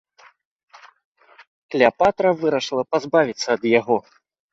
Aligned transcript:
Клеапатра 1.75 2.29
вырашыла 2.39 2.83
пазбавіцца 2.95 3.47
ад 3.59 3.63
яго. 3.79 3.97